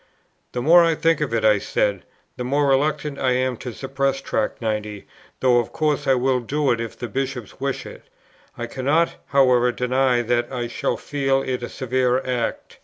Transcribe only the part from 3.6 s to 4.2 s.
suppress